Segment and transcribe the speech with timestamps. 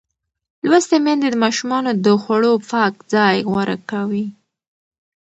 [0.69, 4.25] لوستې میندې د ماشومانو د خوړو پاک ځای غوره کوي.